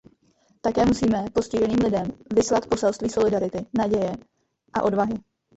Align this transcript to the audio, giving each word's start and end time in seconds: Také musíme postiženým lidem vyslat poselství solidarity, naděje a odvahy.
Také 0.61 0.85
musíme 0.85 1.25
postiženým 1.33 1.79
lidem 1.83 2.07
vyslat 2.35 2.67
poselství 2.67 3.09
solidarity, 3.09 3.65
naděje 3.77 4.11
a 4.73 4.81
odvahy. 4.83 5.13